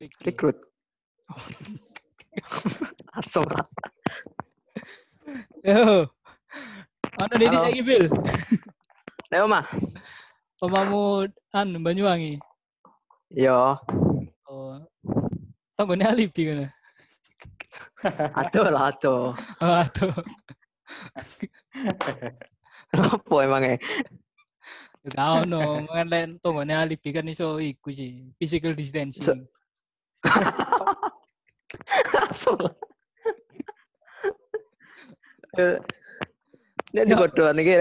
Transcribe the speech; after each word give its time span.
Rekrut. 0.00 0.56
Lah. 1.28 1.36
Yo. 5.64 6.08
Mana 7.20 7.34
Dedi 7.36 7.56
saiki 7.56 7.82
Bil? 7.84 8.04
Nek 9.28 9.40
omah. 9.44 9.64
Omamu 10.64 11.28
anu 11.52 11.76
Banyuwangi. 11.84 12.40
Yo, 13.30 13.78
Oh. 14.50 14.82
Tanggone 15.78 16.02
alibi 16.02 16.42
kan. 16.50 16.66
aduh 18.34 18.66
lah 18.66 18.90
aduh. 18.90 19.30
Oh, 19.62 19.76
aduh. 19.86 20.10
Apa 22.90 23.36
emangnya? 23.46 23.78
Ya 25.06 25.14
Gak 25.14 25.46
ono, 25.46 25.86
kan 25.86 26.10
lek 26.10 26.42
tanggone 26.42 26.74
alibi 26.74 27.14
kan 27.14 27.30
iso 27.30 27.62
iku 27.62 27.94
sih, 27.94 28.34
physical 28.42 28.74
distancing. 28.74 29.22
Se- 29.22 29.38
Lah. 32.50 32.72
Eh, 35.50 35.76
Nek 36.90 37.04
di 37.06 37.14
bodohan 37.14 37.58
iki 37.58 37.74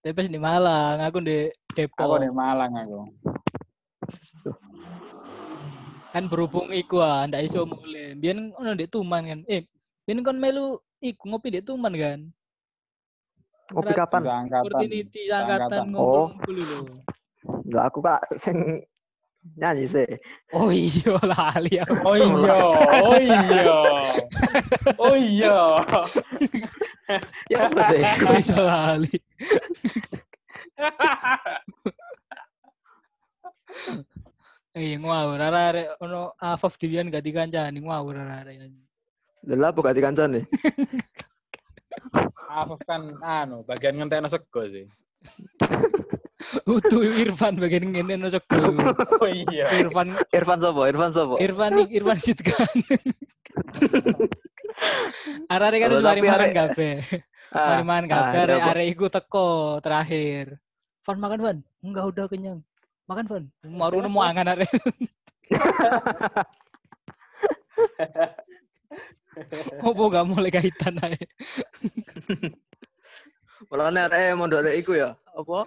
Tapi 0.00 0.26
di 0.26 0.40
Malang, 0.40 0.98
aku 0.98 1.18
di 1.20 1.46
Aku 1.46 1.74
Depok. 1.76 2.18
di 2.18 2.30
Malang 2.32 2.72
aku. 2.72 3.00
Kan 6.10 6.26
berhubung 6.26 6.72
iku 6.72 6.98
ah, 6.98 7.22
ndak 7.22 7.46
iso 7.46 7.62
mulai. 7.62 8.16
Biyen 8.16 8.50
ono 8.56 8.74
ndek 8.74 8.90
Tuman 8.90 9.22
kan. 9.22 9.40
Eh, 9.46 9.62
biyen 10.02 10.24
kon 10.24 10.40
melu 10.40 10.74
iku 10.98 11.28
ngopi 11.28 11.52
ndek 11.52 11.66
Tuman 11.66 11.94
kan. 11.94 12.20
ngopi 13.70 13.92
kapan? 13.94 14.22
Opportunity 14.50 15.30
angkatan 15.30 15.94
Oh. 15.94 16.26
ngumpul-ngumpul 16.34 16.56
lho. 16.58 16.80
Enggak 17.62 17.84
aku 17.86 17.98
kak 18.02 18.20
sing 18.36 18.82
nyanyi 19.56 19.86
sih. 19.88 20.08
Oh 20.52 20.68
iya 20.68 21.16
lali 21.24 21.74
aku. 21.80 21.94
Oh 22.04 22.16
iya, 22.16 22.58
oh 23.00 23.16
iya. 23.20 23.62
Oh 25.00 25.16
iya. 25.16 25.58
Ya 27.48 27.58
apa 27.68 27.80
sih? 27.90 28.02
Kok 28.20 28.34
iso 28.38 28.58
lali? 28.60 29.14
Eh 34.70 34.94
ngawur 35.00 35.40
arek 35.42 35.98
ono 35.98 36.36
Afaf 36.38 36.78
dilian 36.78 37.10
gak 37.10 37.26
dikancani 37.26 37.82
ngawur 37.82 38.16
arek. 38.20 38.70
Lha 39.48 39.66
apa 39.72 39.78
gak 39.80 39.96
dikancani? 39.96 40.44
Afif 42.50 42.80
kan 42.86 43.02
anu, 43.22 43.62
bagian 43.66 43.98
ngentekno 43.98 44.30
sego 44.30 44.62
sih. 44.66 44.86
Utu 46.74 47.04
Irfan 47.04 47.60
bagian 47.60 47.92
ngene 47.92 48.16
no 48.16 48.32
cek. 48.32 48.48
Oh 49.20 49.28
iya. 49.28 49.68
Irfan 49.76 50.16
Irfan 50.32 50.58
sapa? 50.58 50.80
Irfan 50.88 51.12
sapa? 51.12 51.36
Irfan 51.36 51.84
iki 51.84 52.00
Irfan 52.00 52.18
Sitkan. 52.18 52.76
Arek 55.52 55.78
kan 55.84 55.92
wis 55.92 56.00
mari 56.00 56.24
makan. 56.24 56.72
Ah, 57.50 57.74
Mari 57.74 57.82
makan 57.82 58.06
kabeh 58.06 58.40
arek 58.46 58.62
apa? 58.62 58.70
arek 58.72 58.86
iku 58.94 59.04
teko 59.10 59.48
terakhir. 59.82 60.46
Van 61.02 61.18
makan 61.18 61.40
Van? 61.42 61.58
Enggak 61.82 62.04
udah 62.14 62.24
kenyang. 62.30 62.62
Makan 63.10 63.26
Van. 63.26 63.44
Maru 63.66 63.98
nemu 64.00 64.20
angan 64.22 64.54
arek. 64.54 64.70
Opo 69.82 70.02
gak 70.14 70.26
mulai 70.30 70.54
kaitan 70.54 70.94
ae. 71.02 71.18
Mulane 73.70 74.00
arek 74.10 74.34
mondok 74.34 74.66
arek 74.66 74.82
iku 74.82 74.92
ya. 74.98 75.14
Apa? 75.30 75.62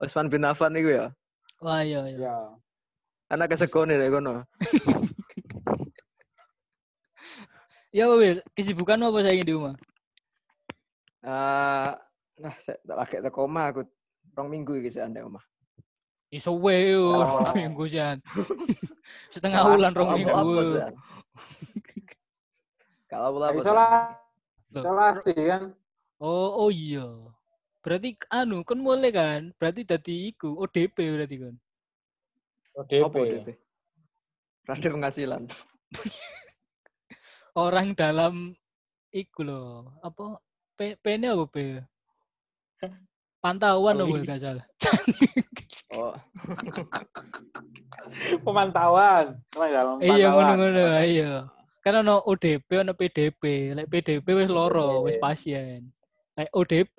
Usman 0.00 0.32
bin 0.32 0.48
Affan 0.48 0.72
iku 0.72 0.88
ya. 0.88 1.06
Wah 1.60 1.84
iya 1.84 2.00
iya. 2.08 2.16
Iya. 2.16 2.34
Anak 3.28 3.52
kesegone 3.52 4.00
rek 4.00 4.08
kono. 4.08 4.44
Ya 7.92 8.08
Wil, 8.12 8.44
kesibukan 8.52 9.00
apa 9.08 9.24
saya 9.24 9.40
di 9.40 9.52
rumah? 9.56 9.72
Eh, 11.24 11.90
nah, 12.44 12.54
saya 12.60 12.76
tak 12.84 12.96
lagi 12.96 13.16
teko 13.24 13.48
omah 13.48 13.72
aku 13.72 13.80
rong 14.36 14.52
minggu 14.52 14.84
iki 14.84 14.92
sik 14.92 15.08
ande 15.08 15.24
omah. 15.24 15.40
Iso 16.28 16.52
wae 16.60 16.92
yo, 16.92 17.24
Oh. 17.24 17.52
minggu 17.56 17.88
jan. 17.88 18.20
Setengah 19.34 19.64
bulan 19.64 19.92
rong 19.96 20.12
minggu. 20.12 20.84
Kalau 23.08 23.32
apa 23.40 23.56
apa. 23.56 24.12
Isolasi 24.76 25.32
kan. 25.40 25.72
Oh, 26.20 26.68
oh 26.68 26.68
iya. 26.68 27.04
Berarti 27.86 28.18
anu 28.34 28.66
kan 28.66 28.82
mulai 28.82 29.14
kan? 29.14 29.54
Berarti 29.54 29.86
tadi 29.86 30.34
iku 30.34 30.58
ODP 30.58 31.06
berarti 31.06 31.36
kan. 31.38 31.54
ODP. 32.82 33.06
Apa 33.06 33.18
DP? 33.22 33.48
Rada 34.66 34.88
penghasilan. 34.90 35.42
Orang 37.54 37.94
dalam 37.94 38.58
iku 39.14 39.46
loh. 39.46 39.94
Apa 40.02 40.42
P, 40.74 40.98
P 40.98 41.04
ini 41.14 41.30
apa 41.30 41.46
P? 41.46 41.78
Pantauan 43.46 44.02
Oh, 44.02 44.10
apa 44.10 44.34
gak 44.34 44.42
salah. 44.42 44.66
Oh, 45.94 46.10
Pemantauan. 48.42 49.38
Iya 50.02 50.34
ngono-ngono, 50.34 50.98
iya. 51.06 51.46
Kan 51.78 52.02
ono 52.02 52.26
ODP, 52.26 52.82
ono 52.82 52.92
PDP. 52.98 53.70
Lek 53.70 53.86
PDP 53.86 54.26
wis 54.34 54.50
loro, 54.50 55.06
wis 55.06 55.14
pasien. 55.22 55.86
Lek 56.34 56.50
ODP 56.50 56.98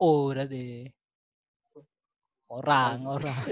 oh 0.00 0.32
berarti 0.32 0.88
orang, 2.50 2.98
orang. 3.04 3.36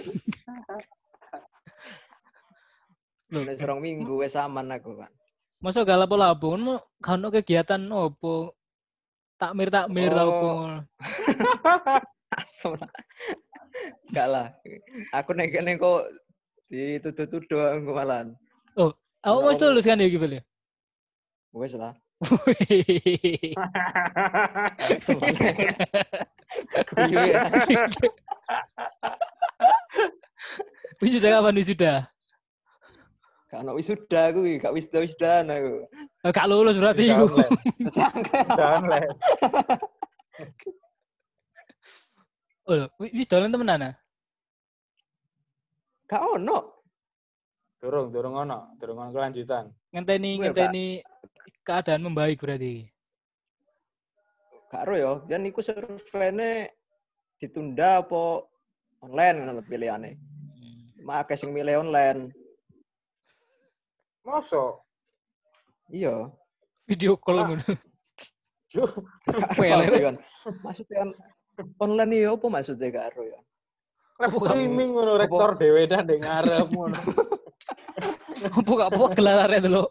Nek 3.28 3.60
serong 3.60 3.84
minggu 3.84 4.24
wis 4.24 4.34
aman 4.40 4.72
aku 4.72 4.96
kan. 4.96 5.12
Masa 5.60 5.84
gak 5.84 6.00
lapo-lapo 6.00 6.56
kan 6.56 6.80
kan 7.04 7.20
kegiatan 7.28 7.82
opo? 7.92 8.56
Takmir 9.36 9.68
takmir 9.68 10.10
tau 10.10 10.28
opo. 10.32 10.48
Oh. 10.48 10.80
Asem 12.40 12.72
lah. 12.74 12.90
Enggak 14.08 14.28
lah. 14.32 14.46
Aku 15.12 15.36
nek 15.36 15.52
kene 15.52 15.76
kok 15.76 16.08
dituduh-tuduh 16.72 17.76
aku 17.76 17.92
malan. 17.92 18.32
Aku 19.28 19.44
Enggak, 19.44 19.50
mesti 19.52 19.64
Om. 19.66 19.68
lulus 19.74 19.86
kan 19.86 20.00
ya 20.00 20.08
Bel 20.08 20.38
ya? 20.40 20.42
Wis 21.52 21.74
lah. 21.76 21.92
Lah. 22.18 22.42
Wisuda 30.98 31.28
kapan 31.38 31.54
wisuda? 31.62 31.92
Gak 33.48 33.60
ono 33.64 33.72
wisuda 33.78 34.20
aku 34.28 34.40
iki, 34.44 34.58
gak 34.60 34.74
wisuda-wisudaan 34.74 35.46
aku. 35.48 35.74
Eh, 36.26 36.30
Gak 36.34 36.48
lulus 36.50 36.76
berarti 36.76 37.08
iku. 37.08 37.26
Cangkem. 37.96 38.46
Jangan, 38.52 38.82
Le. 38.90 39.00
Oh, 42.68 42.84
wis 43.00 43.24
dolan 43.24 43.48
temenan 43.54 43.86
ah? 43.88 43.94
Gak 46.10 46.20
ono. 46.20 46.82
Durung, 47.78 48.10
durung 48.10 48.34
ono, 48.36 48.74
durung 48.76 48.98
ono 49.00 49.10
kelanjutan. 49.14 49.70
Ngenteni 49.94 50.30
ngenteni 50.42 50.86
keadaan 51.68 52.00
membaik 52.00 52.40
berarti. 52.40 52.88
Gak 54.72 54.88
ero 54.88 54.96
ya, 54.96 55.12
yen 55.28 55.44
iku 55.44 55.60
survene 55.60 56.72
ditunda 57.36 58.00
apa 58.00 58.44
online 59.04 59.36
ngono 59.44 59.60
pilihane. 59.60 60.16
Cuma 60.96 61.20
akeh 61.20 61.36
sing 61.36 61.52
milih 61.52 61.84
online. 61.84 62.32
Mosok. 64.24 64.80
Iya. 65.92 66.32
Video 66.88 67.16
call 67.20 67.44
Ah. 67.44 67.46
ngono. 67.48 67.64
Peler. 69.56 69.92
kan. 70.12 70.16
Maksudnya 70.64 71.04
online 71.80 72.12
iki 72.12 72.26
apa 72.28 72.46
maksudnya 72.48 72.88
ya? 72.92 73.08
Live 74.18 74.34
Apa- 74.34 74.50
streaming 74.52 74.90
ngono 74.92 75.16
rektor 75.16 75.56
dhewe 75.56 75.86
dah 75.88 76.00
ndek 76.04 76.18
ngarep 76.20 76.68
ngono. 76.72 76.96
Apa 78.38 78.70
gak 78.70 78.90
apa 78.92 79.04
gelar 79.12 79.36
arek 79.44 79.60
dulu. 79.64 79.84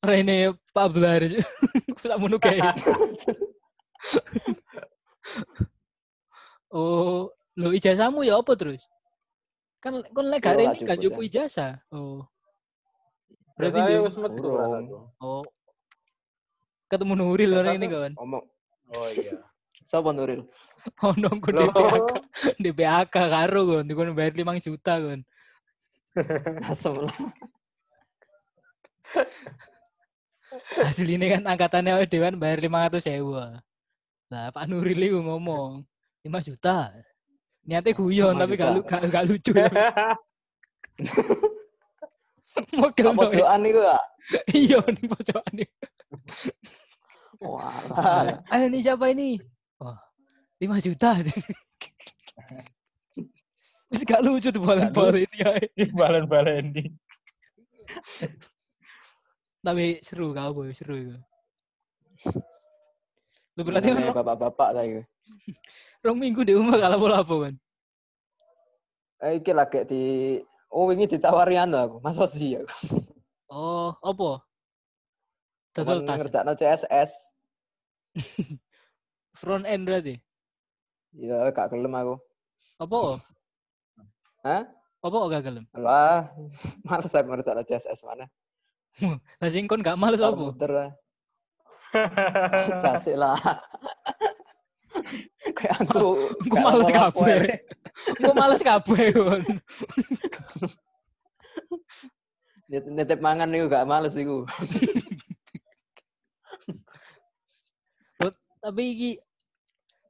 Rene 0.00 0.36
Pak 0.70 0.84
Abdul 0.88 1.04
Haris. 1.04 1.32
Tak 2.00 2.16
mono 2.16 2.36
kae. 2.36 2.58
Oh, 6.72 7.28
lo 7.54 7.68
ijazahmu 7.70 8.24
ya 8.24 8.40
apa 8.40 8.56
terus? 8.56 8.80
Kan 9.78 10.00
kon 10.14 10.30
lek 10.30 10.40
gak 10.40 10.56
Yo, 10.56 10.58
rene 10.72 10.78
gak 10.80 10.98
cukup, 10.98 11.20
ijazah. 11.22 11.82
Oh. 11.92 12.24
Berarti 13.58 13.78
dia- 13.84 14.00
wis 14.00 14.16
metu. 14.16 14.48
Oh. 15.20 15.44
Ketemu 16.88 17.12
Nuril 17.16 17.52
orang 17.54 17.76
ini 17.76 17.86
kan. 17.88 18.12
Ngomong 18.16 18.44
Oh 18.92 19.08
iya. 19.08 19.40
sapa 19.84 20.12
Nuril? 20.12 20.44
Oh 21.06 21.14
nongko 21.14 21.48
Loh. 21.54 21.70
DPAK. 21.70 22.08
DPAK 22.58 23.14
karo 23.14 23.60
kan. 23.70 23.84
Dikon 23.86 24.12
bayar 24.12 24.34
5 24.34 24.58
juta 24.60 24.94
kan. 24.98 25.20
Asem 26.66 26.94
lah. 27.04 27.14
Hasil 30.84 31.08
ini 31.08 31.32
kan 31.32 31.42
angkatannya 31.48 32.04
dewan 32.08 32.36
bayar 32.36 32.60
500 32.60 33.00
sewa. 33.00 33.60
Lah 34.28 34.48
Pak 34.52 34.68
Nuril 34.68 35.00
itu 35.00 35.18
ngomong 35.20 35.80
5 36.24 36.48
juta. 36.48 36.92
Niatnya 37.64 37.92
guyon 37.96 38.34
5 38.36 38.42
tapi 38.42 38.54
gak, 38.60 38.70
lu- 38.76 38.84
gak, 38.84 39.02
gak 39.08 39.24
lucu. 39.28 39.52
tapi. 39.62 39.72
Mogel 42.76 43.06
Apa 43.08 43.32
pojokan 43.32 43.64
iku 43.64 43.80
ya? 43.80 43.98
Iya 44.54 44.78
ning 44.86 45.06
pojokan 45.08 45.54
iki. 45.56 45.76
Wah. 47.42 47.74
Ayo 48.52 48.66
nih 48.70 48.80
siapa 48.86 49.10
ini? 49.10 49.40
Wah, 49.80 49.98
5 50.60 50.84
juta. 50.84 51.16
Wis 53.92 54.08
gak 54.08 54.24
lucu 54.24 54.48
tuh 54.48 54.62
balen-balen 54.64 55.28
ini 55.28 55.36
ya. 55.36 55.52
Balen-balen 55.92 56.72
ini. 56.72 56.84
Tapi 59.62 60.02
seru 60.02 60.34
kau 60.34 60.50
boy, 60.50 60.74
seru 60.74 60.94
itu. 60.98 61.16
Lu 63.54 63.62
berarti 63.62 63.94
bapak-bapak 63.94 64.70
saya. 64.74 65.02
rong 66.02 66.18
minggu 66.18 66.42
di 66.42 66.58
rumah 66.58 66.82
kalau 66.82 66.98
bola 66.98 67.22
apa 67.22 67.34
kan? 67.46 67.54
Eh, 69.22 69.38
iki 69.38 69.54
lagi 69.54 69.86
di 69.86 70.02
Oh, 70.72 70.88
ini 70.88 71.04
ditawari 71.04 71.60
anu 71.60 71.76
aku, 71.76 71.96
Mas 72.00 72.16
Osi 72.16 72.56
ya. 72.56 72.64
Oh, 73.52 73.92
apa? 74.00 74.40
Total 75.76 76.00
tas. 76.08 76.16
ngerjakno 76.24 76.56
CSS. 76.56 77.10
Front 79.40 79.68
end 79.68 79.84
berarti. 79.84 80.16
Ya, 81.12 81.44
gak 81.52 81.76
gelem 81.76 81.92
aku. 81.92 82.16
Apa? 82.80 83.20
Hah? 84.48 84.64
Apa 85.04 85.16
gak 85.28 85.44
gelem? 85.44 85.68
Wah, 85.76 86.32
males 86.88 87.12
aku 87.12 87.28
ngerjakno 87.36 87.68
CSS 87.68 88.00
mana. 88.08 88.24
Lah 89.40 89.48
sing 89.48 89.64
kon 89.68 89.80
gak 89.80 89.98
males 89.98 90.20
apa? 90.20 90.36
Muter 90.36 90.70
lah. 90.70 90.90
Jasik 92.82 93.16
lah. 93.16 93.36
Kayak 95.56 95.88
aku. 95.88 96.36
Aku 96.48 96.56
males 96.60 96.90
kabeh. 96.92 97.40
Aku 98.20 98.32
males 98.36 98.60
kabeh 98.60 99.04
kon. 99.12 99.42
Nitip 102.68 103.20
mangan 103.20 103.48
niku 103.48 103.72
gak 103.72 103.88
males 103.88 104.16
iku. 104.16 104.44
Tapi 108.62 108.82
iki 108.94 109.10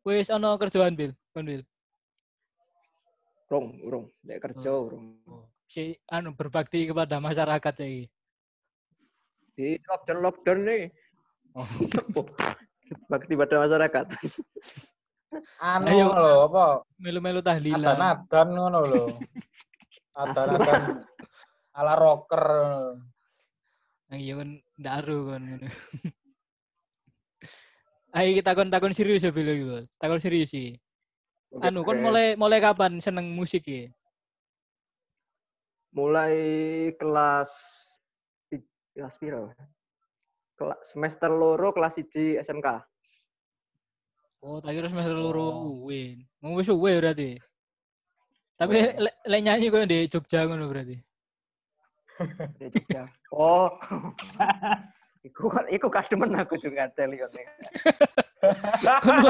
wis 0.05 0.29
ana 0.29 0.61
kerjaan 0.61 0.93
Bil, 0.93 1.17
kon 1.33 1.49
Bil. 1.49 1.65
Urung, 3.49 3.67
urung. 3.85 4.05
Nek 4.25 4.45
kerja 4.45 4.77
urung. 4.77 5.17
Si 5.73 5.97
anu 6.05 6.37
berbakti 6.37 6.85
kepada 6.85 7.17
masyarakat 7.17 7.75
iki. 7.81 8.13
Di 9.53 9.77
lockdown 9.85 10.19
lockdown 10.25 10.61
nih. 10.65 10.83
Oh. 11.57 11.69
Bakti 13.11 13.33
pada 13.37 13.57
masyarakat. 13.65 14.07
Anu 15.65 15.89
Ayo. 15.89 16.07
lho, 16.13 16.33
apa? 16.53 16.65
Melu-melu 17.01 17.41
tahlilan. 17.41 17.97
Adan-adan 17.97 18.49
ngono 18.53 18.79
lho. 18.85 19.05
Adan-adan 20.13 21.01
ala 21.73 21.95
rocker. 21.97 22.45
Nah, 24.13 24.19
iya 24.21 24.37
kan 24.37 24.61
daru 24.77 25.33
kan. 25.33 25.41
ngono. 25.41 25.69
Ayo 28.13 28.37
kita 28.37 28.53
takon 28.53 28.69
takon 28.69 28.93
serius 28.93 29.25
ya 29.25 29.33
Bil 29.33 29.49
iki, 29.49 29.65
Bos. 29.65 29.89
Takon 29.97 30.21
serius 30.21 30.53
sih. 30.53 30.77
Anu 31.65 31.81
kon 31.81 32.01
mulai 32.05 32.37
mulai 32.37 32.61
kapan 32.61 33.01
seneng 33.01 33.33
musik 33.33 33.65
ya? 33.65 33.89
mulai 35.93 36.37
kelas 36.97 37.53
kelas 38.93 39.17
piro? 39.17 39.49
Kelas 40.57 40.79
semester 40.85 41.31
loro 41.33 41.73
kelas 41.73 41.97
1 41.99 42.41
SMK. 42.45 42.69
Oh, 44.43 44.59
tak 44.59 44.75
kira 44.75 44.91
semester 44.91 45.15
loro 45.15 45.47
Oh. 45.49 45.87
UIN. 45.87 46.27
Mau 46.43 46.59
wis 46.59 46.67
suwe 46.67 46.99
berarti. 46.99 47.39
Tapi 48.59 48.75
Oh. 48.79 49.07
lek 49.07 49.15
le 49.27 49.39
nyanyi 49.39 49.71
koyo 49.71 49.87
di 49.87 50.07
Jogja 50.11 50.45
ngono 50.47 50.67
berarti. 50.69 50.97
Di 52.59 52.67
Jogja. 52.69 53.07
Oh. 53.33 53.71
iku 55.27 55.47
kan 55.47 55.65
iku 55.71 55.87
kademen 55.87 56.35
aku 56.35 56.59
juga. 56.59 56.91
Kon 59.03 59.23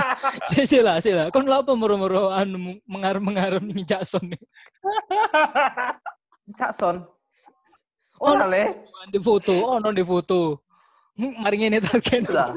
sih 0.48 0.80
lah, 0.80 0.96
sih 1.04 1.12
lah. 1.12 1.28
Kon 1.28 1.44
lha 1.44 1.60
apa 1.60 1.76
moro-moro 1.76 2.32
anu 2.32 2.80
mengarep-mengarep 2.88 3.60
ning 3.60 3.84
Jackson 3.84 4.24
nih. 4.32 4.40
Oh, 8.22 8.38
le. 8.46 8.64
Di 9.10 9.18
foto, 9.18 9.50
oh 9.50 9.76
non 9.82 9.92
di 9.92 10.06
foto. 10.06 10.62
Hmm, 11.18 11.42
Mari 11.42 11.56
ngene 11.58 11.82
target. 11.82 12.30
Lah. 12.30 12.54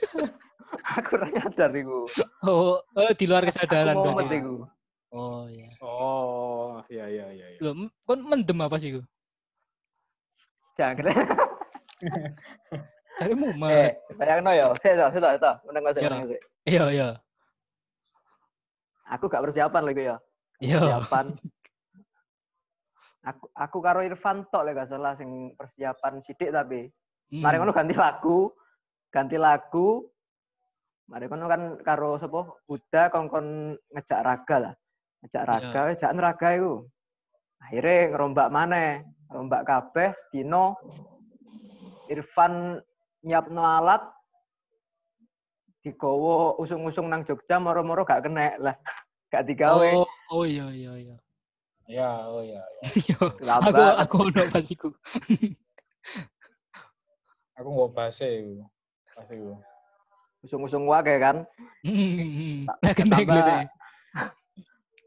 aku 0.96 1.10
ora 1.20 1.28
nyadar 1.28 1.70
iku. 1.76 2.08
Oh, 2.42 2.80
eh, 2.96 3.12
di 3.12 3.28
luar 3.28 3.44
kesadaran 3.44 3.92
Aku 3.92 4.08
momen 4.08 4.24
berarti. 4.24 4.36
iku. 4.40 4.54
Oh 5.10 5.44
iya. 5.46 5.68
Oh, 5.84 6.80
iya 6.88 7.04
iya 7.06 7.26
iya. 7.28 7.46
iya. 7.52 7.58
Loh, 7.60 7.76
kon 8.08 8.24
mendem 8.24 8.56
apa 8.58 8.80
sih 8.80 8.96
iku? 8.96 9.02
Jangan. 10.78 11.12
Cari 13.20 13.34
mumet. 13.36 14.00
Eh, 14.00 14.16
bayangno 14.16 14.50
yo. 14.56 14.72
Sik 14.80 14.96
to, 14.96 15.06
sik 15.12 15.20
sik 15.20 15.38
to. 15.44 15.52
Meneng 15.68 15.82
sik, 15.92 16.00
Iya. 16.00 16.08
meneng 16.08 16.28
sik. 16.32 16.40
Iya, 16.64 16.84
iya. 16.88 17.08
Aku 19.10 19.26
gak 19.28 19.42
persiapan 19.44 19.82
lagi 19.84 20.02
ya. 20.08 20.16
Iya. 20.62 20.78
Persiapan. 20.80 21.26
Aku 23.20 23.52
aku 23.52 23.78
karo 23.84 24.00
Irfan 24.00 24.48
tok 24.48 24.64
lek 24.64 24.80
gak 24.80 24.88
salah 24.96 25.12
sing 25.12 25.52
persiapan 25.52 26.24
sidik 26.24 26.48
tapi. 26.48 26.88
Hmm. 27.28 27.44
Mari 27.44 27.56
ngono 27.60 27.76
ganti 27.76 27.92
lagu. 27.92 28.48
Ganti 29.12 29.36
lagu. 29.36 30.08
Mari 31.12 31.28
ngono 31.28 31.46
kan 31.50 31.62
karo 31.84 32.16
sapa? 32.16 32.48
Buddha 32.64 33.12
kongkon 33.12 33.76
ngejak 33.92 34.20
raga 34.24 34.56
lah. 34.56 34.74
Ngejak 35.20 35.44
raga, 35.44 35.80
ngejak 35.92 36.12
raga 36.16 36.48
iku. 36.56 36.74
Akhirnya 37.60 38.16
ngerombak 38.16 38.48
maneh. 38.48 39.04
Ngerombak 39.28 39.62
kabeh 39.68 40.10
sedino 40.16 40.80
Irfan 42.08 42.80
nyiapno 43.20 43.62
alat 43.62 44.02
digowo 45.84 46.56
usung-usung 46.60 47.08
nang 47.08 47.24
Jogja 47.24 47.60
moro-moro 47.60 48.04
gak 48.08 48.24
kena 48.24 48.56
lah. 48.56 48.76
Gak 49.30 49.46
digawe. 49.46 49.94
Oh, 49.94 50.08
oh 50.34 50.42
iya 50.42 50.66
iya 50.74 50.92
iya. 50.98 51.16
Ya, 51.90 52.22
oh 52.30 52.38
iya. 52.46 52.62
Iya. 52.94 53.18
aku 53.58 53.82
aku 53.98 54.14
ono 54.30 54.42
pas 54.46 54.62
iku. 54.62 54.94
Aku 57.60 57.68
nggak 57.76 57.92
bahasa 57.92 58.24
itu. 58.24 58.64
Pas 59.12 59.28
itu. 59.28 59.52
Usung-usung 60.40 60.88
wae 60.88 61.20
kan. 61.20 61.44
Hmm. 61.84 62.64
Nah, 62.64 62.94
kena 62.96 63.20
tambah-. 63.20 63.68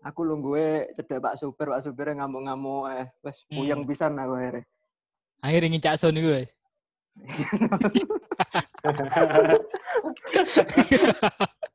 Aku 0.06 0.21
lungguhe 0.21 0.94
cedek 0.94 1.18
Pak 1.18 1.33
Supir, 1.39 1.74
Pak 1.74 1.81
Supir 1.81 2.13
ngamuk-ngamuk 2.13 2.94
eh 2.94 3.09
wis 3.25 3.41
puyeng 3.50 3.81
Hmm. 3.81 3.89
pisan 3.89 4.13
aku 4.21 4.38
akhirnya. 4.38 4.69
Akhirnya 5.41 5.69
ngicak 5.74 5.97
son 5.97 6.19
iku 6.19 6.29
wis. 6.44 6.51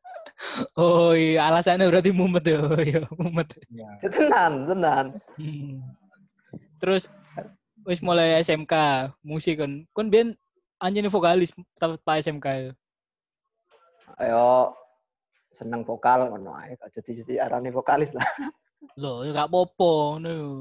Oh 0.79 1.13
iya, 1.19 1.51
alasannya 1.51 1.91
berarti 1.91 2.11
mumet 2.15 2.45
ya. 2.47 2.59
Oh 2.71 2.79
iya, 2.79 3.03
mumet. 3.19 3.49
Ya. 3.71 3.91
Ya, 4.03 4.09
tenan, 4.09 4.53
tenan. 4.71 5.07
Hmm. 5.35 5.83
Terus 6.79 7.11
wis 7.83 8.01
mulai 8.05 8.39
SMK 8.43 8.75
musik 9.27 9.59
kan. 9.59 9.83
Kon 9.91 10.11
biyen 10.13 10.39
anjene 10.79 11.11
vokalis 11.11 11.51
tapi 11.79 11.99
pas 12.07 12.23
SMK 12.23 12.47
ya. 12.47 12.73
Ayo 14.19 14.75
seneng 15.55 15.83
vokal 15.83 16.31
ngono 16.31 16.55
ae 16.55 16.79
gak 16.79 16.95
jadi 17.03 17.13
si 17.19 17.35
arane 17.39 17.75
vokalis 17.75 18.15
lah. 18.15 18.27
Loh, 19.03 19.27
ya 19.27 19.35
gak 19.35 19.51
popo 19.51 20.19
ngono. 20.19 20.31
yo. 20.31 20.53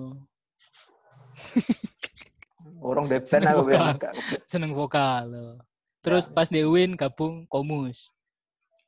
Urung 2.82 3.06
de 3.06 3.22
band 3.22 3.30
Seneng 3.30 3.54
aku 3.54 3.70
Seneng 4.50 4.72
vokal. 4.74 5.58
Terus 6.02 6.30
pas 6.30 6.50
di 6.50 6.66
Win 6.66 6.98
gabung 6.98 7.46
Komus. 7.46 8.10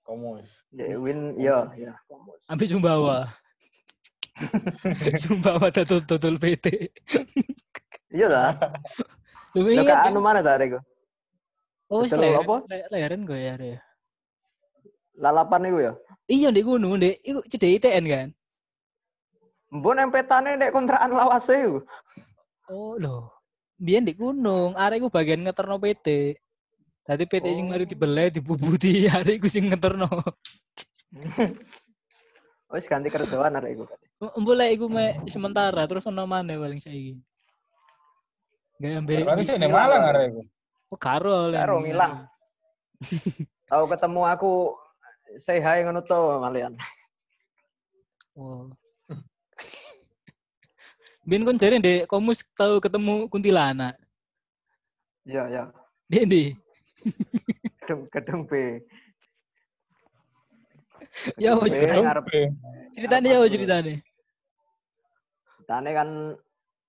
Komus. 0.10 0.66
Ya 0.74 0.98
win 0.98 1.38
iya. 1.38 1.70
komus. 2.10 2.42
Ambil 2.50 2.66
Sumbawa. 2.66 3.30
Sumbawa 5.22 5.70
totul-totul 5.70 6.42
PT. 6.42 6.90
Iya 8.10 8.26
lah. 8.26 8.50
Cuma 9.54 9.70
Lho 9.70 9.86
ingat 9.86 9.98
kan? 10.02 10.10
anu 10.10 10.18
mana 10.18 10.42
tadi 10.42 10.74
ku? 10.74 10.82
Oh, 11.94 12.02
wis 12.02 12.10
apa? 12.10 12.66
leren 12.90 13.22
gue 13.22 13.38
ya. 13.38 13.54
Re. 13.54 13.78
Lalapan 15.14 15.70
iku 15.70 15.78
ya. 15.78 15.94
Iya 16.26 16.50
di 16.50 16.62
gunung, 16.66 16.98
di 16.98 17.14
iku 17.22 17.46
cedek 17.46 17.78
ITN 17.78 18.06
kan. 18.10 18.28
Mbon 19.70 20.10
empetane 20.10 20.58
nek 20.58 20.74
kontrakan 20.74 21.14
lawase 21.14 21.54
iku. 21.54 21.86
Oh 22.74 22.98
loh. 22.98 23.30
Biyen 23.78 24.10
di 24.10 24.18
gunung, 24.18 24.74
arek 24.74 25.06
iku 25.06 25.14
bagian 25.14 25.46
ngeterno 25.46 25.78
PT. 25.78 26.34
Tadi 27.10 27.26
PT 27.26 27.58
sing 27.58 27.66
Oh. 27.66 27.74
mari 27.74 27.90
dibeleh 27.90 28.30
dibubuti, 28.30 29.10
arek 29.18 29.42
iku 29.42 29.50
sing 29.50 29.66
ngeterno. 29.66 30.06
Wis 32.70 32.86
ganti 32.86 33.10
kerjaan 33.10 33.58
arek 33.58 33.82
iku. 33.82 33.86
Mbole 34.38 34.70
iku 34.70 34.86
me 34.86 35.18
sementara 35.26 35.90
terus 35.90 36.06
ono 36.06 36.30
maneh 36.30 36.54
paling 36.54 36.78
saiki. 36.78 37.18
Gak 38.78 39.02
ambek. 39.02 39.26
Berarti 39.26 39.42
sih 39.42 39.58
Malang 39.58 40.04
ada 40.06 40.22
itu. 40.30 40.42
Oh, 40.94 41.00
karo 41.02 41.50
oleh. 41.50 41.58
Karo 41.58 41.82
Milang. 41.82 42.30
Tahu 43.66 43.84
ketemu 43.90 44.22
aku 44.30 44.52
say 45.42 45.58
hi 45.58 45.82
ngono 45.82 46.06
to 46.06 46.38
malian. 46.38 46.78
Oh. 48.38 48.70
Bin 51.26 51.42
kon 51.42 51.58
jare 51.58 51.82
ndek 51.82 52.06
komus 52.06 52.46
tahu 52.54 52.78
ketemu 52.78 53.26
kuntilanak. 53.34 53.98
Iya, 55.26 55.44
ya. 55.50 55.64
Ndek 56.06 56.26
ndi? 56.30 56.44
Gedung 57.84 58.02
gedung 58.12 58.42
B. 58.46 58.84
Ya, 61.42 61.58
ceritanya? 61.58 62.04
ngarep 62.06 62.26
Ceritane 62.94 63.28
ya 63.28 63.40
ceritane? 63.50 63.94
Tane 65.66 65.90
kan 65.94 66.10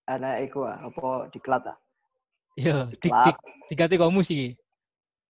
ana 0.09 0.41
iku 0.43 0.65
apa 0.67 1.31
diklat 1.33 1.65
ah. 1.73 1.79
Ya, 2.59 2.91
dik 2.93 3.09
Diklat. 3.09 3.25
dik 3.33 3.39
dikate 3.73 3.95
komus 3.97 4.29
iki. 4.29 4.59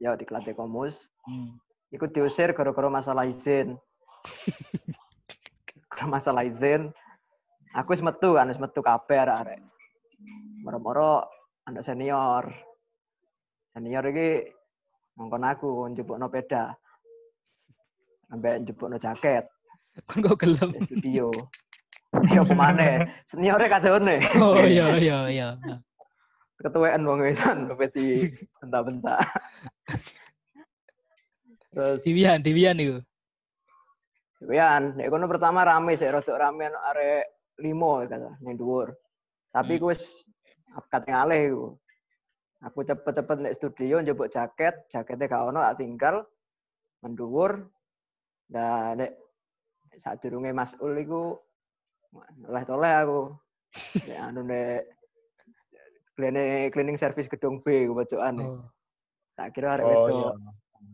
Ya 0.03 0.17
diklat 0.17 0.43
komus. 0.57 1.07
Hmm. 1.29 1.61
Iku 1.91 2.07
diusir 2.11 2.55
gara-gara 2.55 2.89
masalah 2.91 3.27
izin. 3.27 3.79
Gara 5.91 6.07
masalah 6.07 6.43
izin. 6.47 6.95
Aku 7.75 7.95
wis 7.95 8.03
metu 8.03 8.35
kan, 8.35 8.51
wis 8.51 8.59
metu 8.59 8.83
kabeh 8.83 9.19
arek-arek. 9.23 9.63
Moro-moro 10.67 11.27
anak 11.67 11.87
senior. 11.87 12.51
Senior 13.75 14.05
iki 14.11 14.51
ngongkon 15.17 15.45
aku 15.45 15.69
njupukno 15.91 16.27
peda. 16.29 16.75
Ambek 18.31 18.63
njupukno 18.63 18.97
jaket 18.99 19.47
Kon 20.07 20.23
kok 20.23 20.39
gelem. 20.39 20.71
di 20.71 20.81
studio. 20.87 21.27
Ya 22.31 22.43
apa 22.43 22.55
maneh? 22.55 23.07
Seniore 23.27 23.67
kadone. 23.67 24.23
Oh 24.39 24.59
iya 24.59 24.99
iya 24.99 25.19
iya. 25.31 25.49
Ketuaan 26.59 27.07
wong 27.07 27.23
wesan 27.23 27.71
di 27.95 28.29
bentak-bentak. 28.61 29.19
Terus 31.71 32.03
Diwian, 32.03 32.43
diwian 32.43 32.77
iku. 32.83 32.99
Wian, 34.43 34.97
nek 34.99 35.07
kono 35.07 35.29
pertama 35.31 35.63
rame 35.63 35.95
sih, 35.95 36.09
rodok 36.11 36.35
rame 36.35 36.67
arek 36.67 37.25
limo 37.63 38.03
kata 38.09 38.41
ning 38.43 38.57
dhuwur. 38.59 38.91
Tapi 39.53 39.79
Hmm. 39.79 39.87
wis 39.93 40.27
kate 40.91 41.11
ngalih 41.13 41.41
iku. 41.47 41.67
Aku 42.61 42.85
cepet-cepet 42.85 43.37
nek 43.41 43.57
studio 43.57 44.05
njupuk 44.05 44.29
jaket, 44.29 44.85
jaketnya 44.93 45.33
gak 45.33 45.49
ono 45.49 45.65
tak 45.65 45.81
tinggal 45.81 46.29
mendhuwur. 47.01 47.65
Nah, 48.53 48.93
nek 48.93 49.17
sadurunge 49.97 50.53
Mas 50.53 50.77
Ul 50.77 51.01
iku 51.01 51.41
oleh 52.45 52.63
toleh 52.69 52.93
aku. 53.01 53.21
Nek 54.05 54.19
anu 54.21 54.41
nek 54.45 54.85
cleaning 56.13 56.69
cleaning 56.69 56.99
service 57.01 57.33
gedung 57.33 57.65
B 57.65 57.89
ku 57.89 57.97
pojokan. 57.97 58.37
Oh. 58.45 58.61
Tak 59.41 59.57
kira 59.57 59.81
arek 59.81 59.89
Oh 59.89 59.93
iya. 59.97 60.05
wedok. 60.05 60.35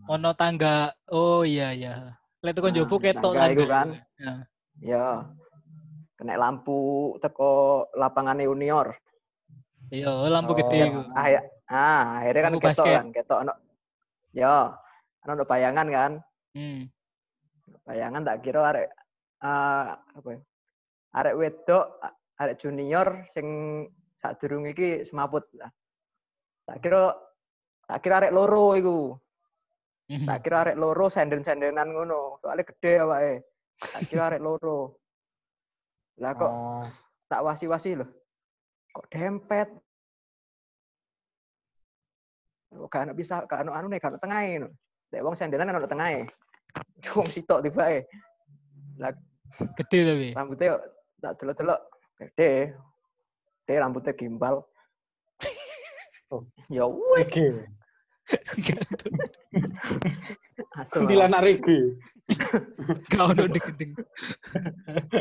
Ono 0.07 0.31
tangga. 0.39 0.95
Oh 1.11 1.43
iya 1.43 1.75
iya. 1.75 2.15
Lek 2.47 2.55
tekan 2.55 2.71
Nah, 2.71 2.77
jopo 2.79 2.95
ketok 3.03 3.33
tangga 3.35 3.51
iku 3.51 3.65
kan. 3.67 3.89
Ya. 4.23 4.33
Ya. 4.79 5.07
Kena 6.15 6.39
lampu 6.39 6.79
teko 7.19 7.85
lapangan 7.99 8.39
junior. 8.39 8.95
Iya, 9.91 10.15
lampu 10.31 10.55
Oh. 10.55 10.59
gede 10.63 10.95
iku. 10.95 11.01
Ah, 11.11 11.27
ya. 11.27 11.43
Ah, 11.71 12.23
akhirnya 12.23 12.43
kan 12.47 12.53
ketok 12.59 12.87
kan, 12.87 13.07
ketok 13.11 13.39
ono. 13.47 13.53
Ya, 14.37 14.75
kan 15.23 15.29
ono 15.35 15.45
bayangan 15.45 15.87
kan. 15.91 16.13
Hmm. 16.55 16.89
Bayangan 17.87 18.23
tak 18.27 18.41
kira 18.43 18.61
arek 18.71 18.89
ah, 19.43 19.99
apa 19.99 20.29
ya? 20.35 20.41
Arek 21.17 21.35
wedok, 21.39 21.87
arek 22.37 22.59
junior 22.61 23.25
sing 23.33 23.47
sadurung 24.21 24.69
iki 24.69 25.03
semaput 25.07 25.47
lah. 25.57 25.71
Tak 26.67 26.83
kira 26.83 27.15
tak 27.87 27.99
kira 28.03 28.15
arek 28.21 28.35
loro 28.35 28.75
iku. 28.75 28.99
Hmm. 30.07 30.27
Tak 30.27 30.39
kira 30.47 30.57
arek 30.67 30.77
loro 30.79 31.07
senden-sendenan 31.11 31.91
ngono. 31.91 32.39
Soalnya 32.43 32.67
gede 32.67 32.93
awake. 33.03 33.35
Tak 33.79 34.03
kira 34.07 34.23
arek 34.31 34.43
loro. 34.43 35.03
Lah 36.23 36.33
kok 36.33 36.49
Oh. 36.53 36.87
tak 37.29 37.45
wasi-wasi 37.45 37.99
loh. 37.99 38.09
Kok 38.95 39.07
dempet? 39.13 39.69
Kok 42.77 42.89
gak 42.93 43.17
bisa, 43.17 43.43
gak 43.49 43.65
ono 43.65 43.73
anu 43.73 43.87
nih, 43.89 43.99
gak 43.99 44.13
ono 44.13 44.21
tengahe. 44.21 44.61
Lek 45.13 45.23
wong 45.25 45.35
sendelan 45.35 45.69
kan 45.69 45.81
ono 45.81 45.89
tengahe. 45.89 46.21
Wong 47.17 47.29
sitok 47.33 47.65
tiba 47.65 48.05
Lah 49.01 49.13
Gede 49.57 49.99
tapi. 50.05 50.29
rambutnya 50.37 50.77
tak 51.25 51.33
delok-delok 51.41 51.81
gede. 52.21 52.77
Gede 53.65 53.75
rambutnya 53.81 54.13
gimbal. 54.13 54.61
Oh. 56.27 56.43
ya 56.67 56.83
asal. 60.75 61.07
Kuntilanak 61.07 61.47
Regi. 61.47 61.95
Gak 63.07 63.23
ono 63.31 63.47
degedeng. 63.47 63.95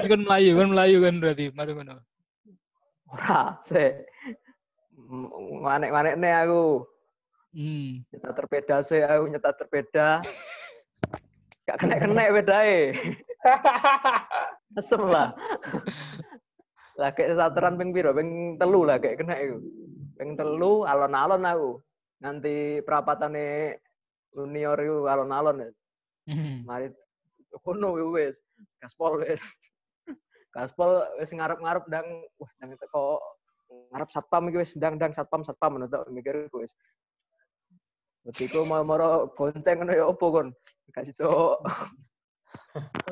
Kan 0.10 0.26
Melayu, 0.26 0.58
kan 0.58 0.68
Melayu 0.74 0.98
kan 1.06 1.16
berarti. 1.22 1.46
Mari 1.54 1.72
ngono. 1.78 2.02
Ora, 3.14 3.62
se. 3.62 4.10
Manek-manek 5.62 6.18
nih 6.18 6.34
aku. 6.50 6.90
Hmm. 7.56 8.04
Nyetak 8.12 8.34
terpeda 8.36 8.76
sih 8.84 9.00
aku 9.00 9.32
nyetak 9.32 9.56
terpeda. 9.56 10.20
Gak 11.66 11.80
kena-kena 11.80 12.36
bedae. 12.36 12.92
Asem 14.80 15.02
lah. 15.08 15.32
lah 17.00 17.10
kayak 17.16 17.40
saturan 17.40 17.80
ping 17.80 17.96
piro? 17.96 18.12
Ping 18.12 18.60
telu 18.60 18.84
lah 18.84 19.00
kayak 19.00 19.24
kena 19.24 19.40
itu. 19.40 19.64
Ping 20.20 20.36
telu 20.36 20.84
alon-alon 20.84 21.48
aku. 21.48 21.72
Nanti 22.20 22.84
perapatane 22.84 23.80
junior 24.36 24.76
itu 24.84 25.08
alon-alon. 25.08 25.72
Hmm. 26.28 26.68
Mari 26.68 26.92
kono 27.64 27.96
wis 28.12 28.36
gaspol 28.84 29.24
wis. 29.24 29.40
Gaspol 30.56 31.08
wis 31.24 31.32
ngarep-ngarep 31.32 31.88
ndang 31.88 32.08
wah 32.36 32.52
ndang 32.60 32.76
teko 32.76 33.24
ngarep 33.96 34.10
satpam 34.12 34.44
iki 34.52 34.60
wis 34.60 34.76
ndang-ndang 34.76 35.16
satpam 35.16 35.42
satpam 35.48 35.80
ngono 35.80 35.88
tok 35.88 36.12
mikir 36.12 36.52
wis. 36.52 36.76
Betiku 38.26 38.66
mau 38.66 38.82
moro 38.82 39.30
gonceng 39.38 39.86
ngono 39.86 39.94
ya 39.94 40.06
opo 40.10 40.26
kon? 40.34 40.48
Kasih 40.90 41.14
tok. 41.14 41.62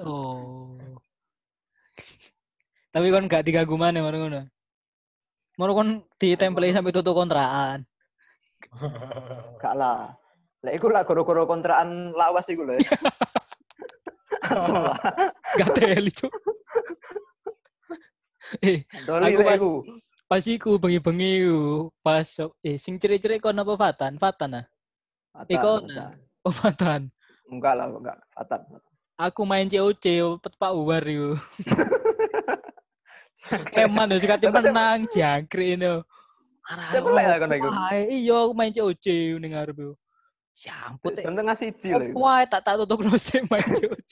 Oh. 0.01 0.73
Tapi 2.89 3.07
kan 3.13 3.29
gak 3.29 3.45
diganggu 3.45 3.77
mana 3.77 4.01
mari 4.01 4.17
ngono. 4.17 4.49
Moro 5.55 5.71
kon 5.77 6.01
ditempeli 6.17 6.73
sampai 6.73 6.89
tutup 6.89 7.13
kontrakan. 7.13 7.85
Gak 9.61 9.73
lah. 9.77 10.17
Lah 10.65 10.71
iku 10.73 10.89
lah 10.89 11.05
goro-goro 11.05 11.45
kontrakan 11.45 12.09
lawas 12.17 12.49
iku 12.49 12.65
lho. 12.65 12.81
Asem 14.49 14.81
lah. 14.81 14.97
Gak 15.61 15.69
teli, 15.77 16.09
Cuk. 16.09 16.33
eh, 18.65 18.81
Doli 19.05 19.37
Aku 19.37 19.41
pas- 19.45 19.61
iku. 19.61 19.71
pas 20.25 20.43
iku 20.49 20.71
bengi-bengi 20.81 21.45
pas 22.01 22.25
eh 22.65 22.81
sing 22.81 22.97
cerik-cerik 22.97 23.39
kon 23.45 23.61
apa 23.61 23.77
Fatan? 23.77 24.17
Fatan 24.17 24.57
ah. 24.57 24.65
Fatan, 25.45 25.53
Iko 25.55 25.73
Fatan. 25.85 26.11
Oh 26.47 26.51
Fatan. 26.51 27.01
Enggak 27.47 27.73
lah, 27.79 27.85
enggak. 27.87 28.17
Fatan. 28.35 28.61
Aku 29.15 29.41
main 29.47 29.69
COC 29.69 30.05
Pak 30.59 30.73
Uwar 30.75 31.05
iku. 31.05 31.39
Eman 33.75 34.11
sekati 34.19 34.47
Tapi- 34.47 34.55
menang 34.71 35.07
jangkrik 35.11 35.79
ini. 35.79 36.03
Cepet 36.63 37.11
lah 37.11 37.37
kono 37.39 37.53
iku. 37.59 37.69
Iya, 38.07 38.35
aku 38.47 38.53
main 38.55 38.71
COC 38.71 39.05
ning 39.39 39.51
ngarep 39.55 39.77
yo. 39.79 39.91
Samput 40.53 41.17
eh. 41.17 41.25
Tengah 41.25 41.57
siji 41.57 41.89
lho. 41.91 42.13
Wah, 42.13 42.45
tak 42.45 42.61
tak 42.61 42.77
tutup 42.83 43.01
nose 43.03 43.41
main 43.49 43.67
COC. 43.67 44.11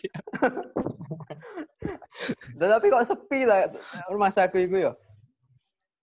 Tapi 2.60 2.86
kok 2.92 3.08
sepi 3.08 3.46
lah 3.50 3.72
rumah 4.10 4.30
saku 4.30 4.62
iku 4.68 4.78
ya. 4.90 4.94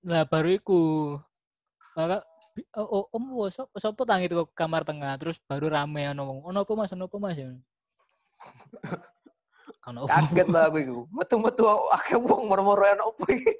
Lah 0.06 0.24
baru 0.26 0.54
iku. 0.56 0.82
Maka 1.94 2.22
oh, 2.76 2.88
oh, 2.88 3.04
om 3.12 3.24
wo 3.34 3.46
sop 3.50 3.68
sopo 3.76 4.02
tang 4.08 4.22
itu 4.22 4.34
ke 4.34 4.44
kamar 4.56 4.82
tengah 4.86 5.14
terus 5.20 5.36
baru 5.44 5.70
rame 5.70 6.08
ono 6.10 6.22
wong. 6.26 6.38
Ono 6.48 6.58
apa 6.64 6.72
Mas? 6.74 6.92
Ono 6.94 7.04
apa 7.06 7.16
Mas? 7.20 7.38
Kan 9.82 9.94
opo. 10.02 10.08
Kaget 10.08 10.48
lah 10.48 10.62
aku 10.70 10.78
iku. 10.82 10.98
Metu-metu 11.12 11.64
akeh 11.92 12.18
wong 12.18 12.48
moro-moro 12.48 12.82
ana 12.86 13.04
opo 13.06 13.26
iki. 13.28 13.52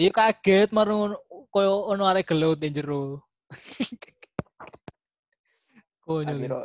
Iya 0.00 0.10
kaget 0.10 0.72
marung 0.72 1.14
koyo 1.52 1.86
ono 1.88 2.08
arek 2.08 2.32
gelut 2.32 2.58
ning 2.58 2.74
jero. 2.74 3.22
Konyol. 6.04 6.38
kira 6.40 6.60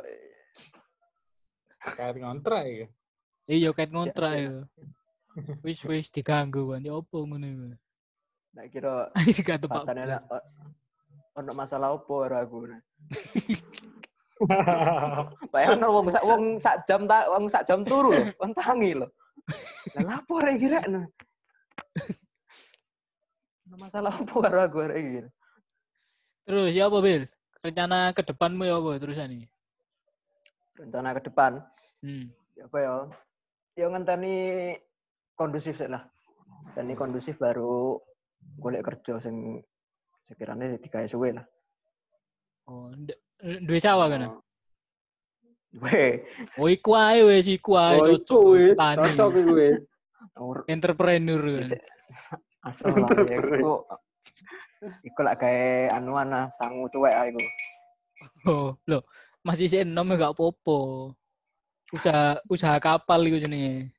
Kayak 1.95 2.19
ngontrak 2.19 2.63
ya. 2.67 2.87
Iya 3.49 3.69
kait 3.71 3.91
ngontrak 3.91 4.33
iya. 4.35 4.51
ya. 4.51 4.57
Wis 5.63 5.79
wis 5.87 6.11
diganggu 6.11 6.75
kan. 6.75 6.83
Ya 6.83 6.93
opo 6.97 7.23
ngono 7.23 7.47
iku. 7.47 7.67
tak 8.49 8.67
kira 8.73 9.07
Anjir 9.17 9.41
gak 9.45 9.61
tepak. 9.63 9.85
Ono 11.39 11.51
masalah 11.55 11.95
opo 11.95 12.27
karo 12.27 12.35
aku. 12.35 12.67
Bayangno 15.51 15.87
wong 15.95 16.07
sak 16.11 16.23
wong 16.27 16.59
sak 16.59 16.83
jam 16.83 17.07
tak 17.07 17.31
wong 17.31 17.47
sak 17.47 17.63
jam 17.63 17.87
turu 17.87 18.11
lho, 18.11 18.27
wong 18.39 18.51
tangi 18.51 18.91
lho. 18.95 19.07
Lah 19.95 20.03
lapor 20.03 20.43
iki 20.51 20.67
rek. 20.67 20.83
Ono 20.91 21.07
masalah 23.79 24.11
opo 24.19 24.43
karo 24.43 24.67
aku 24.67 24.91
rek 24.91 24.99
iki. 24.99 25.19
Terus 26.43 26.75
ya 26.75 26.91
apa 26.91 26.99
Bil? 26.99 27.23
Rencana 27.63 28.11
ke 28.11 28.21
depanmu 28.23 28.67
ya 28.67 28.79
apa 28.79 28.99
terusan 28.99 29.31
ini? 29.39 29.47
Rencana 30.75 31.15
ke 31.15 31.23
depan 31.31 31.63
Hmm. 31.99 32.31
ya 32.55 32.63
apa 32.63 32.77
ya? 32.79 32.95
Ya 33.75 33.85
ngenteni 33.91 34.35
kondusif 35.35 35.75
sih 35.75 35.91
lah. 35.91 36.07
Ngenteni 36.71 36.95
kondusif 36.95 37.35
baru 37.35 37.99
golek 38.59 38.87
kerja 38.87 39.19
sing 39.19 39.59
sekiranya 40.29 40.77
digawe 40.77 41.07
suwe 41.09 41.33
lah. 41.33 41.45
Oh, 42.69 42.93
duwe 43.41 43.79
sawah 43.81 44.05
kan? 44.13 44.29
Weh, 45.81 46.21
Oh, 46.57 46.69
iku 46.69 46.93
ae 46.93 47.21
wis 47.25 47.49
iku 47.49 47.77
ae 47.77 47.97
Oh, 47.97 48.13
cocok. 48.21 48.77
Tani. 48.77 49.17
Cocok 49.17 49.33
iku 49.41 49.51
wis. 49.57 49.77
ur- 50.37 50.65
Entrepreneur 50.69 51.41
kan. 51.41 51.69
Asal 52.61 52.93
lah 52.93 53.09
ya, 53.25 53.37
iku 53.41 53.85
iku 55.01 55.19
lak 55.25 55.35
gawe 55.41 55.65
anuan 55.97 56.29
ah, 56.33 56.45
sangu 56.53 56.85
tuwek 56.93 57.13
ah 57.13 57.25
iku. 57.25 57.41
Oh, 58.45 58.75
loh, 58.85 59.01
masih 59.41 59.65
sih 59.65 59.81
enom 59.81 60.09
ya 60.13 60.29
gak 60.29 60.37
popo. 60.37 61.13
Usaha 61.89 62.37
usaha 62.45 62.77
kapal 62.77 63.25
iku 63.25 63.41
jenenge. 63.41 63.89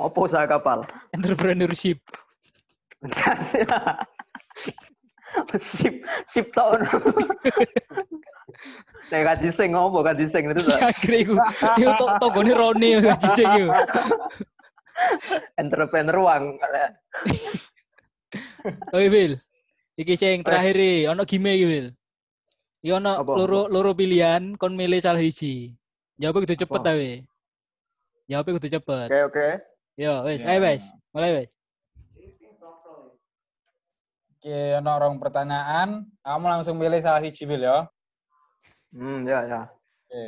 Opo 0.00 0.24
usaha 0.24 0.48
kapal? 0.48 0.88
Entrepreneurship. 1.12 2.00
sip 5.58 5.94
sip 6.28 6.46
tok. 6.54 6.80
Nek 9.10 9.20
gaji 9.28 9.48
sing 9.52 9.74
ngopo 9.76 10.00
gaji 10.04 10.24
sing 10.28 10.48
terus 10.52 10.68
ah. 10.76 10.88
Jangkrik 10.88 11.28
iku. 11.28 11.34
Iku 11.80 11.90
tok 12.00 12.10
togone 12.20 12.52
Roni 12.56 12.88
ya 13.00 13.14
dhisik 13.18 13.48
iku. 13.48 13.68
entrepreneur 15.62 16.16
uang. 16.22 16.44
Oke, 18.94 19.06
Bil. 19.10 19.32
Iki 19.98 20.14
sing 20.16 20.36
terakhir 20.46 20.76
iki, 20.78 21.04
ono 21.10 21.22
game 21.28 21.50
iki, 21.52 21.66
Bil. 21.68 21.86
Iki 22.82 22.90
ono 22.96 23.12
loro 23.22 23.60
loro 23.68 23.92
pilihan 23.92 24.56
kon 24.56 24.72
milih 24.78 25.02
salah 25.02 25.20
siji. 25.20 25.74
Jawabnya 26.20 26.44
kudu 26.46 26.56
cepet 26.62 26.80
ta, 26.86 26.92
we. 26.94 27.24
Jawabnya 28.30 28.56
kudu 28.56 28.68
cepet. 28.70 29.06
Oke 29.10 29.20
oke. 29.28 29.48
Yo, 30.00 30.24
wes, 30.24 30.40
Ya. 30.40 30.56
ayo 30.56 30.60
wes. 30.64 30.82
Mulai 31.12 31.30
wes. 31.36 31.48
Oke, 34.42 34.74
ono 34.74 34.98
rong 34.98 35.22
pertanyaan. 35.22 36.02
Kamu 36.18 36.46
langsung 36.50 36.74
pilih 36.74 36.98
salah 36.98 37.22
siji 37.22 37.46
bil 37.46 37.62
ya. 37.62 37.86
Hmm 38.90 39.22
ya 39.22 39.46
ya. 39.46 39.70
Oke. 39.70 40.24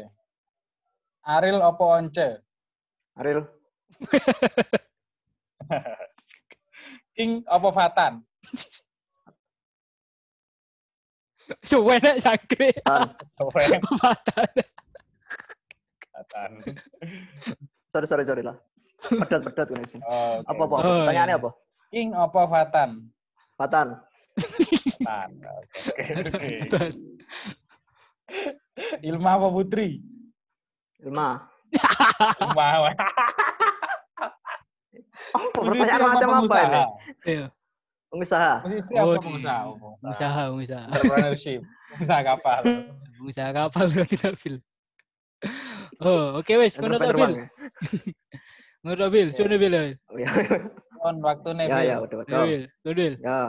Aril 1.26 1.58
opo 1.58 1.98
once? 1.98 2.46
Aril. 3.18 3.42
King 7.18 7.42
opo 7.42 7.74
Fatan? 7.74 8.22
Suwe 11.74 11.98
nek 11.98 12.22
jangkrik. 12.22 12.86
Tan. 12.86 13.18
Sowe 13.18 13.50
Patah. 13.98 14.46
Fatan. 16.14 16.50
Sorry 17.90 18.06
sorry 18.06 18.22
sorry 18.22 18.46
lah. 18.46 18.54
Pedat 19.02 19.42
pedat 19.42 19.66
kan 19.74 19.82
sih. 19.90 19.98
Oke. 19.98 20.46
Apa 20.46 20.62
apa? 20.70 20.76
Oh, 20.78 21.02
Pertanyaannya 21.02 21.34
iya. 21.34 21.42
apa? 21.42 21.50
King 21.90 22.14
opo 22.14 22.46
Fatan? 22.46 23.10
Patan. 23.54 23.88
Fatan. 24.98 25.30
Oke, 25.86 26.02
oke. 26.20 26.48
Ilma 29.00 29.30
apa 29.38 29.46
Putri? 29.48 30.02
Ilma. 31.00 31.38
Ilma. 32.40 32.66
Oh, 35.34 35.50
pertanyaan 35.50 35.98
macam 36.14 36.28
apa 36.30 36.38
pengusaha? 36.38 36.62
ini? 36.62 36.82
Iya, 37.26 37.46
Pengusaha. 38.06 38.52
Posisi 38.62 38.92
Oh, 38.94 39.02
apa 39.02 39.10
di- 39.10 39.24
pengusaha? 39.26 39.60
usaha, 40.06 40.42
usaha. 40.54 40.84
Entrepreneurship. 40.86 41.60
Pengusaha 41.90 42.20
kapal. 42.22 42.62
Usaha 43.26 43.50
kapal 43.50 43.84
berarti 43.90 44.14
Bil. 44.38 44.56
Oh, 45.98 46.38
oke 46.38 46.52
wes, 46.54 46.78
ngono 46.78 47.02
tok 47.02 47.10
Entrepreneur 47.10 47.18
Bil. 47.18 47.34
uang 47.34 47.34
ya? 47.34 47.46
Ngono 48.78 48.94
tok 48.94 49.10
Bil, 49.10 49.28
sudah 49.34 49.58
Bil. 49.58 49.74
On 51.04 51.16
waktu 51.20 51.48
nih. 51.52 51.66
Ya 51.68 51.78
ya 51.84 51.96
betul. 52.00 52.24
Bil, 52.48 52.62
sudah 52.80 52.94
Bil. 52.96 53.14
Ya. 53.20 53.40